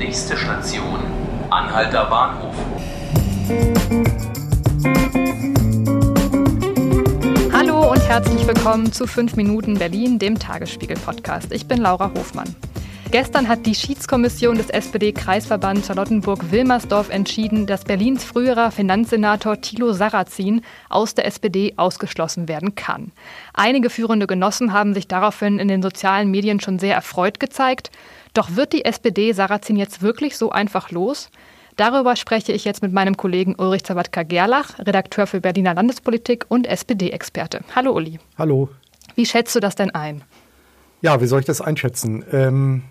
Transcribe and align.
Nächste 0.00 0.34
Station, 0.34 0.98
Anhalter 1.50 2.06
Bahnhof. 2.06 2.54
Hallo 7.52 7.92
und 7.92 8.08
herzlich 8.08 8.46
willkommen 8.46 8.94
zu 8.94 9.06
5 9.06 9.36
Minuten 9.36 9.74
Berlin, 9.74 10.18
dem 10.18 10.38
Tagesspiegel-Podcast. 10.38 11.52
Ich 11.52 11.68
bin 11.68 11.82
Laura 11.82 12.10
Hofmann. 12.16 12.56
Gestern 13.10 13.46
hat 13.46 13.66
die 13.66 13.74
Schiedskommission 13.74 14.56
des 14.56 14.70
SPD-Kreisverband 14.70 15.84
Charlottenburg-Wilmersdorf 15.84 17.10
entschieden, 17.10 17.66
dass 17.66 17.84
Berlins 17.84 18.24
früherer 18.24 18.70
Finanzsenator 18.70 19.60
Thilo 19.60 19.92
Sarrazin 19.92 20.62
aus 20.88 21.14
der 21.14 21.26
SPD 21.26 21.74
ausgeschlossen 21.76 22.48
werden 22.48 22.74
kann. 22.74 23.12
Einige 23.52 23.90
führende 23.90 24.26
Genossen 24.26 24.72
haben 24.72 24.94
sich 24.94 25.08
daraufhin 25.08 25.58
in 25.58 25.68
den 25.68 25.82
sozialen 25.82 26.30
Medien 26.30 26.58
schon 26.58 26.78
sehr 26.78 26.94
erfreut 26.94 27.38
gezeigt. 27.38 27.90
Doch 28.34 28.56
wird 28.56 28.72
die 28.72 28.84
SPD 28.84 29.32
Sarrazin 29.32 29.76
jetzt 29.76 30.02
wirklich 30.02 30.36
so 30.36 30.50
einfach 30.50 30.90
los? 30.90 31.30
Darüber 31.76 32.14
spreche 32.16 32.52
ich 32.52 32.64
jetzt 32.64 32.82
mit 32.82 32.92
meinem 32.92 33.16
Kollegen 33.16 33.54
Ulrich 33.56 33.84
Zawadka-Gerlach, 33.84 34.78
Redakteur 34.78 35.26
für 35.26 35.40
Berliner 35.40 35.74
Landespolitik 35.74 36.44
und 36.48 36.66
SPD-Experte. 36.66 37.60
Hallo 37.74 37.94
Uli. 37.94 38.18
Hallo. 38.36 38.68
Wie 39.14 39.26
schätzt 39.26 39.54
du 39.54 39.60
das 39.60 39.74
denn 39.76 39.90
ein? 39.90 40.22
Ja, 41.00 41.20
wie 41.20 41.26
soll 41.26 41.40
ich 41.40 41.46
das 41.46 41.60
einschätzen? 41.60 42.24
Ähm, 42.32 42.82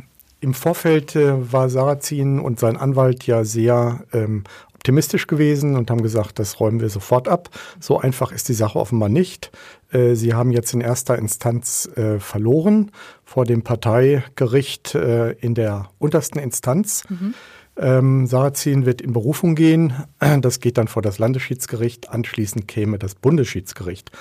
im 0.41 0.53
Vorfeld 0.53 1.15
äh, 1.15 1.51
war 1.51 1.69
Sarrazin 1.69 2.39
und 2.39 2.59
sein 2.59 2.77
Anwalt 2.77 3.27
ja 3.27 3.43
sehr 3.43 4.05
ähm, 4.13 4.43
optimistisch 4.79 5.27
gewesen 5.27 5.75
und 5.75 5.91
haben 5.91 6.01
gesagt, 6.01 6.39
das 6.39 6.61
räumen 6.61 6.79
wir 6.79 6.89
sofort 6.89 7.27
ab. 7.27 7.49
So 7.81 7.99
einfach 7.99 8.31
ist 8.31 8.47
die 8.47 8.53
Sache 8.53 8.79
offenbar 8.79 9.09
nicht. 9.09 9.51
Äh, 9.91 10.15
sie 10.15 10.33
haben 10.33 10.51
jetzt 10.51 10.73
in 10.73 10.79
erster 10.79 11.17
Instanz 11.17 11.89
äh, 11.97 12.19
verloren 12.19 12.91
vor 13.25 13.43
dem 13.43 13.61
Parteigericht 13.61 14.95
äh, 14.95 15.31
in 15.31 15.53
der 15.53 15.89
untersten 15.99 16.39
Instanz. 16.39 17.03
Mhm. 17.09 17.33
Ähm, 17.75 18.25
Sarrazin 18.25 18.85
wird 18.85 19.01
in 19.01 19.11
Berufung 19.11 19.55
gehen. 19.55 19.93
Das 20.41 20.61
geht 20.61 20.77
dann 20.77 20.87
vor 20.87 21.01
das 21.01 21.19
Landesschiedsgericht. 21.19 22.09
Anschließend 22.09 22.69
käme 22.69 22.97
das 22.99 23.15
Bundesschiedsgericht. 23.15 24.11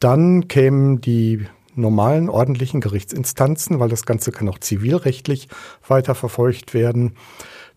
Dann 0.00 0.48
kämen 0.48 1.00
die 1.00 1.46
normalen 1.76 2.28
ordentlichen 2.28 2.80
Gerichtsinstanzen, 2.80 3.78
weil 3.78 3.88
das 3.88 4.06
Ganze 4.06 4.32
kann 4.32 4.48
auch 4.48 4.58
zivilrechtlich 4.58 5.48
weiterverfolgt 5.86 6.74
werden, 6.74 7.14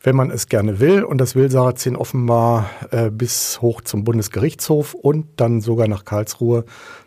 wenn 0.08 0.16
man 0.16 0.32
es 0.32 0.48
gerne 0.48 0.80
will. 0.80 1.04
Und 1.04 1.18
das 1.18 1.36
will 1.36 1.52
Sarrazin 1.52 1.98
offenbar 1.98 2.70
äh, 2.92 3.10
bis 3.10 3.62
hoch 3.62 3.82
zum 3.82 4.06
Bundesgerichtshof 4.06 4.94
und 4.94 5.28
dann 5.36 5.60
sogar 5.60 5.90
nach 5.90 6.06
Karlsruhe 6.06 6.64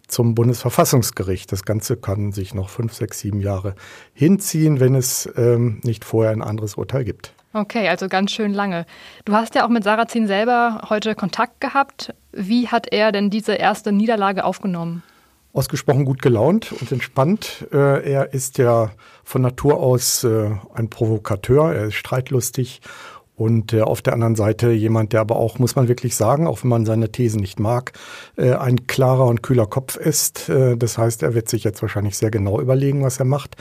zum 0.06 0.34
Bundesverfassungsgericht. 0.34 1.50
Das 1.50 1.64
Ganze 1.64 1.96
kann 1.96 2.32
sich 2.32 2.52
noch 2.52 2.68
fünf, 2.68 2.92
sechs, 2.92 3.20
sieben 3.20 3.40
Jahre 3.40 3.74
hinziehen, 4.12 4.80
wenn 4.80 4.94
es 4.94 5.26
ähm, 5.38 5.80
nicht 5.82 6.04
vorher 6.04 6.30
ein 6.30 6.42
anderes 6.42 6.74
Urteil 6.74 7.04
gibt. 7.04 7.32
Okay, 7.54 7.88
also 7.88 8.06
ganz 8.06 8.32
schön 8.32 8.52
lange. 8.52 8.84
Du 9.24 9.32
hast 9.32 9.54
ja 9.54 9.64
auch 9.64 9.70
mit 9.70 9.82
Sarrazin 9.82 10.26
selber 10.26 10.82
heute 10.90 11.14
Kontakt 11.14 11.58
gehabt. 11.62 12.14
Wie 12.32 12.68
hat 12.68 12.92
er 12.92 13.12
denn 13.12 13.30
diese 13.30 13.54
erste 13.54 13.92
Niederlage 13.92 14.44
aufgenommen? 14.44 15.02
Ausgesprochen 15.52 16.04
gut 16.04 16.22
gelaunt 16.22 16.72
und 16.72 16.92
entspannt. 16.92 17.66
Äh, 17.72 18.10
er 18.10 18.32
ist 18.32 18.58
ja 18.58 18.90
von 19.24 19.42
Natur 19.42 19.78
aus 19.78 20.24
äh, 20.24 20.50
ein 20.74 20.90
Provokateur, 20.90 21.72
er 21.72 21.86
ist 21.86 21.94
streitlustig 21.94 22.80
und 23.34 23.72
äh, 23.72 23.80
auf 23.80 24.02
der 24.02 24.12
anderen 24.12 24.36
Seite 24.36 24.70
jemand, 24.70 25.12
der 25.12 25.20
aber 25.20 25.36
auch, 25.36 25.58
muss 25.58 25.74
man 25.74 25.88
wirklich 25.88 26.14
sagen, 26.14 26.46
auch 26.46 26.62
wenn 26.62 26.70
man 26.70 26.86
seine 26.86 27.10
Thesen 27.10 27.40
nicht 27.40 27.58
mag, 27.58 27.92
ein 28.36 28.86
klarer 28.86 29.26
und 29.26 29.42
kühler 29.42 29.66
Kopf 29.66 29.96
ist. 29.96 30.50
das 30.50 30.98
heißt, 30.98 31.22
er 31.22 31.34
wird 31.34 31.48
sich 31.48 31.64
jetzt 31.64 31.80
wahrscheinlich 31.80 32.16
sehr 32.16 32.30
genau 32.30 32.60
überlegen, 32.60 33.02
was 33.02 33.18
er 33.18 33.24
macht. 33.24 33.56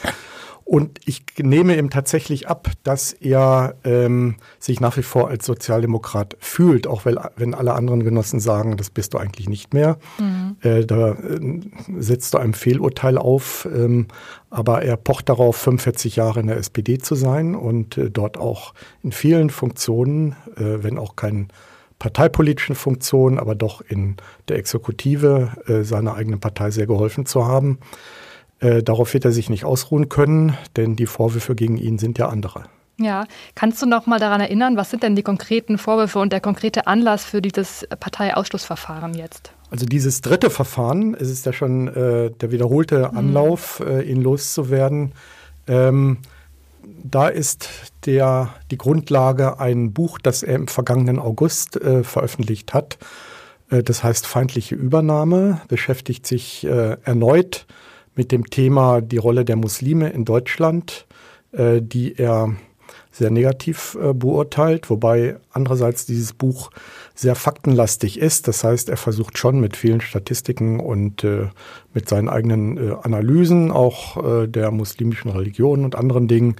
Und 0.70 1.00
ich 1.06 1.24
nehme 1.40 1.76
ihm 1.80 1.90
tatsächlich 1.90 2.48
ab, 2.48 2.70
dass 2.84 3.12
er 3.12 3.74
ähm, 3.84 4.36
sich 4.60 4.80
nach 4.80 4.98
wie 4.98 5.02
vor 5.02 5.28
als 5.28 5.48
Sozialdemokrat 5.48 6.38
fühlt, 6.40 6.86
auch 6.86 7.06
wenn, 7.06 7.18
wenn 7.38 7.56
alle 7.56 7.74
anderen 7.74 8.04
Genossen 8.04 8.40
sagen, 8.40 8.78
das 8.78 8.92
bist 8.92 9.16
du 9.16 9.18
eigentlich 9.18 9.50
nicht 9.50 9.74
mehr. 9.74 9.98
Mhm. 10.20 10.58
Äh, 10.62 10.86
da 10.86 11.14
äh, 11.14 11.62
setzt 11.98 12.36
du 12.36 12.38
einem 12.38 12.54
Fehlurteil 12.54 13.18
auf. 13.18 13.68
Ähm, 13.74 14.10
aber 14.52 14.84
er 14.84 14.96
pocht 14.96 15.30
darauf, 15.30 15.56
45 15.56 16.18
Jahre 16.18 16.40
in 16.40 16.46
der 16.46 16.58
SPD 16.58 17.00
zu 17.00 17.16
sein 17.16 17.56
und 17.56 17.98
äh, 17.98 18.12
dort 18.12 18.38
auch 18.38 18.76
in 19.02 19.12
vielen 19.12 19.50
Funktionen, 19.50 20.36
äh, 20.56 20.84
wenn 20.84 21.00
auch 21.00 21.16
keinen 21.16 21.48
parteipolitischen 21.98 22.76
Funktionen, 22.76 23.40
aber 23.40 23.56
doch 23.56 23.82
in 23.82 24.18
der 24.48 24.58
Exekutive 24.58 25.50
äh, 25.66 25.84
seiner 25.84 26.14
eigenen 26.14 26.40
Partei 26.40 26.70
sehr 26.70 26.86
geholfen 26.86 27.26
zu 27.26 27.48
haben. 27.48 27.80
Äh, 28.60 28.84
darauf 28.84 29.14
wird 29.14 29.26
er 29.26 29.32
sich 29.32 29.50
nicht 29.50 29.66
ausruhen 29.66 30.10
können, 30.10 30.58
denn 30.76 30.96
die 30.96 31.06
Vorwürfe 31.06 31.56
gegen 31.56 31.78
ihn 31.78 31.98
sind 31.98 32.18
ja 32.18 32.30
andere. 32.30 32.64
Ja, 33.00 33.26
kannst 33.56 33.82
du 33.82 33.86
noch 33.86 34.08
mal 34.08 34.20
daran 34.20 34.42
erinnern, 34.42 34.76
was 34.76 34.90
sind 34.90 35.04
denn 35.04 35.16
die 35.16 35.24
konkreten 35.24 35.78
Vorwürfe 35.78 36.20
und 36.20 36.34
der 36.34 36.42
konkrete 36.42 36.86
Anlass 36.86 37.24
für 37.24 37.42
dieses 37.42 37.88
Parteiausschlussverfahren 37.98 39.14
jetzt? 39.14 39.54
Also 39.72 39.86
dieses 39.86 40.20
dritte 40.20 40.50
Verfahren, 40.50 41.16
es 41.16 41.30
ist 41.30 41.46
ja 41.46 41.54
schon 41.54 41.88
äh, 41.88 42.32
der 42.32 42.52
wiederholte 42.52 43.10
mhm. 43.12 43.18
Anlauf, 43.18 43.80
mhm. 43.80 43.88
äh, 43.88 44.02
ihn 44.02 44.22
loszuwerden. 44.22 45.14
Ähm, 45.68 46.18
da 47.04 47.30
ist 47.30 47.70
der, 48.06 48.50
die 48.72 48.78
Grundlage 48.78 49.60
ein 49.60 49.94
Buch, 49.94 50.20
das 50.20 50.44
er 50.44 50.56
im 50.56 50.68
vergangenen 50.68 51.20
August 51.20 51.78
äh, 51.78 52.04
veröffentlicht 52.04 52.74
hat. 52.74 52.98
Äh, 53.70 53.84
das 53.84 54.04
heißt 54.04 54.28
Feindliche 54.28 54.76
Übernahme, 54.76 55.62
beschäftigt 55.70 56.28
sich 56.28 56.66
äh, 56.66 56.98
erneut 57.04 57.66
mit 58.20 58.34
dem 58.34 58.50
Thema 58.50 59.00
die 59.00 59.16
Rolle 59.16 59.46
der 59.46 59.56
Muslime 59.56 60.10
in 60.10 60.26
Deutschland, 60.26 61.08
äh, 61.54 61.82
die 61.82 62.18
er 62.18 62.54
sehr 63.14 63.30
negativ 63.30 63.98
äh, 63.98 64.14
beurteilt, 64.14 64.90
wobei 64.90 65.38
andererseits 65.54 66.06
dieses 66.06 66.34
Buch 66.34 66.70
sehr 67.16 67.36
faktenlastig 67.36 68.20
ist. 68.20 68.50
Das 68.50 68.66
heißt, 68.66 68.90
er 68.90 68.98
versucht 68.98 69.38
schon 69.38 69.62
mit 69.62 69.78
vielen 69.78 70.02
Statistiken 70.02 70.82
und 70.82 71.24
äh, 71.24 71.48
mit 71.94 72.10
seinen 72.10 72.28
eigenen 72.28 72.94
Analysen 73.04 73.72
auch 73.72 74.46
der 74.48 74.72
muslimischen 74.72 75.32
Religion 75.32 75.86
und 75.86 75.96
anderen 75.96 76.28
Dingen, 76.28 76.58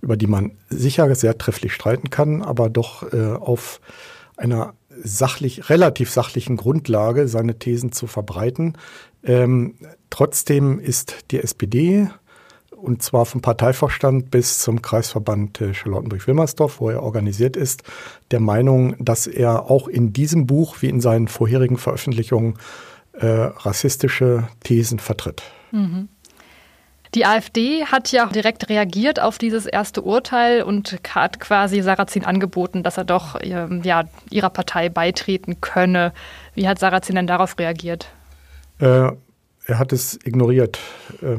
über 0.00 0.16
die 0.16 0.26
man 0.26 0.52
sicher 0.70 1.14
sehr 1.14 1.36
trefflich 1.36 1.74
streiten 1.74 2.08
kann, 2.08 2.42
aber 2.42 2.70
doch 2.70 3.12
auf 3.12 3.80
einer 4.36 4.74
sachlich, 5.02 5.70
relativ 5.70 6.10
sachlichen 6.10 6.56
Grundlage 6.56 7.28
seine 7.28 7.58
Thesen 7.58 7.92
zu 7.92 8.06
verbreiten. 8.06 8.76
Ähm, 9.24 9.74
trotzdem 10.12 10.78
ist 10.78 11.16
die 11.30 11.40
SPD, 11.40 12.08
und 12.70 13.02
zwar 13.02 13.26
vom 13.26 13.40
Parteivorstand 13.40 14.30
bis 14.30 14.58
zum 14.58 14.82
Kreisverband 14.82 15.60
äh, 15.60 15.72
Charlottenburg-Wilmersdorf, 15.72 16.80
wo 16.80 16.90
er 16.90 17.02
organisiert 17.02 17.56
ist, 17.56 17.82
der 18.30 18.40
Meinung, 18.40 18.94
dass 18.98 19.26
er 19.26 19.70
auch 19.70 19.88
in 19.88 20.12
diesem 20.12 20.46
Buch 20.46 20.76
wie 20.80 20.88
in 20.88 21.00
seinen 21.00 21.28
vorherigen 21.28 21.78
Veröffentlichungen 21.78 22.58
äh, 23.14 23.26
rassistische 23.26 24.48
Thesen 24.62 24.98
vertritt. 24.98 25.42
Mhm. 25.70 26.08
Die 27.14 27.24
AfD 27.26 27.84
hat 27.84 28.10
ja 28.10 28.26
direkt 28.26 28.68
reagiert 28.68 29.20
auf 29.20 29.38
dieses 29.38 29.66
erste 29.66 30.02
Urteil 30.02 30.62
und 30.62 30.98
hat 31.10 31.40
quasi 31.40 31.82
Sarrazin 31.82 32.24
angeboten, 32.24 32.82
dass 32.82 32.96
er 32.96 33.04
doch 33.04 33.38
ähm, 33.42 33.82
ja, 33.84 34.04
ihrer 34.30 34.50
Partei 34.50 34.88
beitreten 34.88 35.60
könne. 35.60 36.12
Wie 36.54 36.66
hat 36.66 36.78
Sarrazin 36.78 37.16
denn 37.16 37.26
darauf 37.26 37.58
reagiert? 37.58 38.08
Äh, 38.78 39.12
er 39.66 39.78
hat 39.78 39.92
es 39.92 40.18
ignoriert. 40.24 40.78
Äh, 41.20 41.38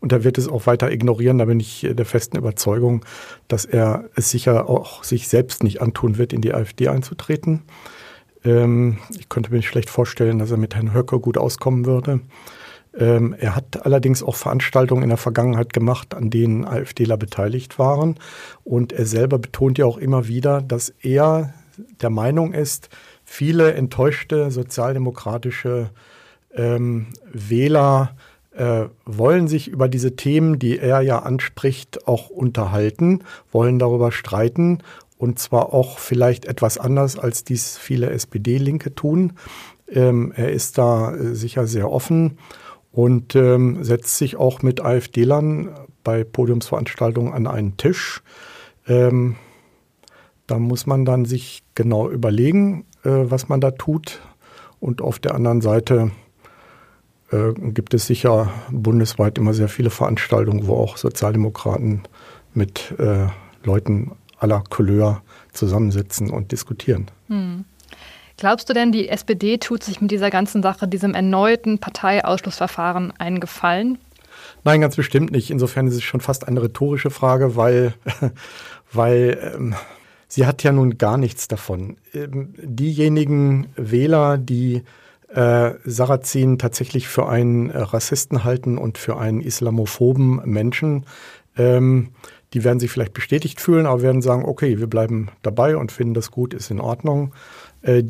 und 0.00 0.10
er 0.12 0.24
wird 0.24 0.36
es 0.36 0.48
auch 0.48 0.66
weiter 0.66 0.90
ignorieren. 0.90 1.38
Da 1.38 1.44
bin 1.44 1.60
ich 1.60 1.86
der 1.88 2.04
festen 2.04 2.36
Überzeugung, 2.36 3.04
dass 3.46 3.64
er 3.64 4.10
es 4.16 4.30
sicher 4.30 4.68
auch 4.68 5.04
sich 5.04 5.28
selbst 5.28 5.62
nicht 5.62 5.80
antun 5.80 6.18
wird, 6.18 6.32
in 6.32 6.40
die 6.40 6.52
AfD 6.52 6.88
einzutreten. 6.88 7.62
Ähm, 8.44 8.98
ich 9.16 9.28
könnte 9.28 9.52
mir 9.52 9.62
schlecht 9.62 9.90
vorstellen, 9.90 10.38
dass 10.38 10.50
er 10.50 10.56
mit 10.56 10.74
Herrn 10.74 10.92
Höcke 10.92 11.20
gut 11.20 11.38
auskommen 11.38 11.86
würde. 11.86 12.20
Ähm, 12.98 13.34
er 13.38 13.56
hat 13.56 13.86
allerdings 13.86 14.22
auch 14.22 14.34
Veranstaltungen 14.34 15.02
in 15.02 15.08
der 15.08 15.18
Vergangenheit 15.18 15.72
gemacht, 15.72 16.14
an 16.14 16.30
denen 16.30 16.64
AfDler 16.64 17.16
beteiligt 17.16 17.78
waren. 17.78 18.16
Und 18.64 18.92
er 18.92 19.06
selber 19.06 19.38
betont 19.38 19.78
ja 19.78 19.86
auch 19.86 19.98
immer 19.98 20.26
wieder, 20.26 20.62
dass 20.62 20.92
er 21.00 21.54
der 22.00 22.10
Meinung 22.10 22.52
ist, 22.52 22.90
viele 23.24 23.72
enttäuschte 23.74 24.50
sozialdemokratische 24.50 25.90
ähm, 26.56 27.06
Wähler 27.32 28.16
äh, 28.52 28.84
wollen 29.04 29.48
sich 29.48 29.68
über 29.68 29.88
diese 29.88 30.16
Themen, 30.16 30.58
die 30.58 30.78
er 30.78 31.00
ja 31.00 31.20
anspricht, 31.20 32.06
auch 32.06 32.28
unterhalten, 32.28 33.20
wollen 33.50 33.78
darüber 33.78 34.12
streiten 34.12 34.78
und 35.22 35.38
zwar 35.38 35.72
auch 35.72 35.98
vielleicht 35.98 36.46
etwas 36.46 36.78
anders, 36.78 37.18
als 37.18 37.44
dies 37.44 37.78
viele 37.78 38.10
SPD-Linke 38.10 38.94
tun. 38.94 39.34
Ähm, 39.88 40.32
er 40.34 40.50
ist 40.50 40.78
da 40.78 41.14
äh, 41.14 41.34
sicher 41.34 41.66
sehr 41.68 41.90
offen 41.90 42.38
und 42.90 43.36
ähm, 43.36 43.84
setzt 43.84 44.18
sich 44.18 44.36
auch 44.36 44.62
mit 44.62 44.80
AfD-Lern 44.80 45.70
bei 46.02 46.24
Podiumsveranstaltungen 46.24 47.32
an 47.32 47.46
einen 47.46 47.76
Tisch. 47.76 48.22
Ähm, 48.88 49.36
da 50.46 50.58
muss 50.58 50.86
man 50.86 51.04
dann 51.04 51.24
sich 51.24 51.62
genau 51.74 52.10
überlegen, 52.10 52.84
äh, 53.04 53.10
was 53.10 53.48
man 53.48 53.60
da 53.60 53.70
tut. 53.70 54.20
Und 54.80 55.00
auf 55.00 55.20
der 55.20 55.36
anderen 55.36 55.60
Seite 55.60 56.10
äh, 57.32 57.52
gibt 57.70 57.94
es 57.94 58.06
sicher 58.06 58.52
bundesweit 58.70 59.38
immer 59.38 59.54
sehr 59.54 59.68
viele 59.68 59.90
Veranstaltungen, 59.90 60.66
wo 60.66 60.76
auch 60.76 60.96
Sozialdemokraten 60.96 62.02
mit 62.54 62.94
äh, 62.98 63.26
Leuten 63.64 64.12
aller 64.38 64.62
Couleur 64.68 65.22
zusammensitzen 65.52 66.30
und 66.30 66.52
diskutieren. 66.52 67.10
Hm. 67.28 67.64
Glaubst 68.36 68.68
du 68.68 68.72
denn, 68.72 68.92
die 68.92 69.08
SPD 69.08 69.58
tut 69.58 69.84
sich 69.84 70.00
mit 70.00 70.10
dieser 70.10 70.30
ganzen 70.30 70.62
Sache, 70.62 70.88
diesem 70.88 71.14
erneuten 71.14 71.78
Parteiausschlussverfahren 71.78 73.12
einen 73.18 73.40
Gefallen? 73.40 73.98
Nein, 74.64 74.80
ganz 74.80 74.96
bestimmt 74.96 75.30
nicht. 75.30 75.50
Insofern 75.50 75.86
ist 75.86 75.94
es 75.94 76.02
schon 76.02 76.20
fast 76.20 76.48
eine 76.48 76.62
rhetorische 76.62 77.10
Frage, 77.10 77.56
weil, 77.56 77.94
weil 78.92 79.54
ähm, 79.54 79.74
sie 80.28 80.46
hat 80.46 80.62
ja 80.62 80.72
nun 80.72 80.98
gar 80.98 81.18
nichts 81.18 81.46
davon. 81.46 81.96
Ähm, 82.14 82.54
diejenigen 82.58 83.68
Wähler, 83.76 84.38
die 84.38 84.82
äh, 85.34 85.74
Sarrazin 85.84 86.58
tatsächlich 86.58 87.08
für 87.08 87.28
einen 87.28 87.70
Rassisten 87.70 88.44
halten 88.44 88.78
und 88.78 88.98
für 88.98 89.18
einen 89.18 89.40
islamophoben 89.40 90.42
Menschen, 90.44 91.06
ähm, 91.56 92.10
die 92.52 92.64
werden 92.64 92.80
sich 92.80 92.90
vielleicht 92.90 93.14
bestätigt 93.14 93.60
fühlen, 93.60 93.86
aber 93.86 94.02
werden 94.02 94.22
sagen, 94.22 94.44
okay, 94.44 94.78
wir 94.78 94.86
bleiben 94.86 95.28
dabei 95.42 95.76
und 95.76 95.92
finden 95.92 96.14
das 96.14 96.30
gut, 96.30 96.54
ist 96.54 96.70
in 96.70 96.80
Ordnung. 96.80 97.34
Äh, 97.82 98.04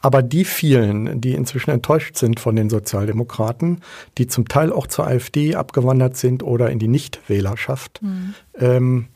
aber 0.00 0.22
die 0.22 0.44
vielen, 0.44 1.20
die 1.22 1.32
inzwischen 1.32 1.70
enttäuscht 1.70 2.16
sind 2.16 2.38
von 2.38 2.56
den 2.56 2.68
Sozialdemokraten, 2.68 3.80
die 4.18 4.26
zum 4.26 4.48
Teil 4.48 4.70
auch 4.70 4.86
zur 4.86 5.06
AfD 5.06 5.54
abgewandert 5.54 6.18
sind 6.18 6.42
oder 6.42 6.68
in 6.70 6.78
die 6.78 6.88
Nichtwählerschaft, 6.88 8.02
mhm. 8.02 8.34
ähm, 8.58 9.06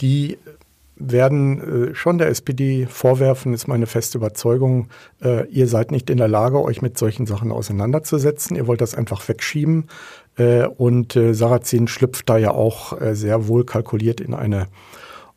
die 0.00 0.38
werden 1.00 1.90
äh, 1.90 1.94
schon 1.94 2.18
der 2.18 2.28
SPD 2.28 2.86
vorwerfen, 2.86 3.54
ist 3.54 3.66
meine 3.66 3.86
feste 3.86 4.18
Überzeugung, 4.18 4.88
äh, 5.22 5.46
ihr 5.48 5.66
seid 5.66 5.90
nicht 5.90 6.10
in 6.10 6.18
der 6.18 6.28
Lage, 6.28 6.62
euch 6.62 6.82
mit 6.82 6.98
solchen 6.98 7.26
Sachen 7.26 7.50
auseinanderzusetzen. 7.50 8.56
Ihr 8.56 8.66
wollt 8.66 8.80
das 8.80 8.94
einfach 8.94 9.26
wegschieben. 9.28 9.88
Äh, 10.36 10.66
und 10.66 11.16
äh, 11.16 11.34
Sarrazin 11.34 11.88
schlüpft 11.88 12.28
da 12.28 12.38
ja 12.38 12.52
auch 12.52 13.00
äh, 13.00 13.14
sehr 13.14 13.48
wohl 13.48 13.64
kalkuliert 13.64 14.20
in 14.20 14.34
eine 14.34 14.68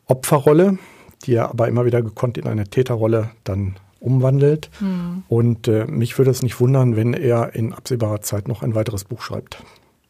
Opferrolle, 0.06 0.78
die 1.26 1.36
er 1.36 1.50
aber 1.50 1.68
immer 1.68 1.86
wieder 1.86 2.02
gekonnt 2.02 2.38
in 2.38 2.48
eine 2.48 2.66
Täterrolle 2.66 3.32
dann 3.44 3.76
umwandelt. 4.00 4.70
Mhm. 4.80 5.24
Und 5.30 5.68
äh, 5.68 5.86
mich 5.86 6.18
würde 6.18 6.32
es 6.32 6.42
nicht 6.42 6.60
wundern, 6.60 6.96
wenn 6.96 7.14
er 7.14 7.56
in 7.56 7.74
absehbarer 7.74 8.22
Zeit 8.22 8.48
noch 8.48 8.62
ein 8.62 8.76
weiteres 8.76 9.06
Buch 9.06 9.22
schreibt. 9.22 9.64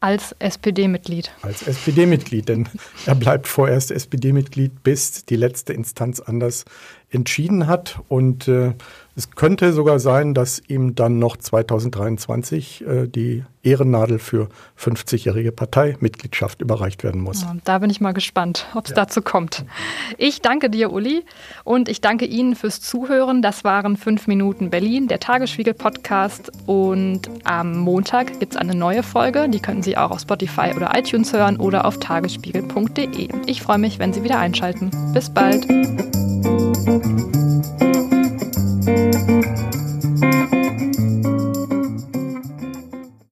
Als 0.04 0.36
SPD-Mitglied. 0.38 1.32
Als 1.40 1.66
SPD-Mitglied, 1.66 2.50
denn 2.50 2.68
er 3.06 3.14
bleibt 3.14 3.48
vorerst 3.48 3.90
SPD-Mitglied, 3.90 4.82
bis 4.82 5.24
die 5.24 5.36
letzte 5.36 5.72
Instanz 5.72 6.20
anders 6.20 6.66
entschieden 7.14 7.66
hat. 7.66 8.00
Und 8.08 8.48
äh, 8.48 8.74
es 9.16 9.30
könnte 9.30 9.72
sogar 9.72 10.00
sein, 10.00 10.34
dass 10.34 10.60
ihm 10.66 10.94
dann 10.94 11.18
noch 11.18 11.36
2023 11.36 12.84
äh, 12.86 13.06
die 13.06 13.44
Ehrennadel 13.62 14.18
für 14.18 14.48
50-jährige 14.78 15.52
Parteimitgliedschaft 15.52 16.60
überreicht 16.60 17.04
werden 17.04 17.20
muss. 17.20 17.42
Ja, 17.42 17.54
da 17.64 17.78
bin 17.78 17.90
ich 17.90 18.00
mal 18.00 18.12
gespannt, 18.12 18.66
ob 18.74 18.86
es 18.86 18.90
ja. 18.90 18.96
dazu 18.96 19.22
kommt. 19.22 19.64
Ich 20.18 20.42
danke 20.42 20.68
dir, 20.68 20.92
Uli, 20.92 21.24
und 21.62 21.88
ich 21.88 22.00
danke 22.00 22.24
Ihnen 22.24 22.56
fürs 22.56 22.80
Zuhören. 22.80 23.40
Das 23.40 23.62
waren 23.62 23.96
5 23.96 24.26
Minuten 24.26 24.70
Berlin, 24.70 25.06
der 25.06 25.20
Tagesspiegel-Podcast. 25.20 26.50
Und 26.66 27.30
am 27.44 27.78
Montag 27.78 28.40
gibt 28.40 28.54
es 28.54 28.60
eine 28.60 28.74
neue 28.74 29.04
Folge. 29.04 29.48
Die 29.48 29.60
können 29.60 29.82
Sie 29.82 29.96
auch 29.96 30.10
auf 30.10 30.20
Spotify 30.20 30.72
oder 30.74 30.90
iTunes 30.96 31.32
hören 31.32 31.58
oder 31.58 31.84
auf 31.84 31.98
tagesspiegel.de. 31.98 33.28
Ich 33.46 33.62
freue 33.62 33.78
mich, 33.78 34.00
wenn 34.00 34.12
Sie 34.12 34.24
wieder 34.24 34.38
einschalten. 34.38 34.90
Bis 35.14 35.30
bald. 35.30 36.33
Música 36.86 37.33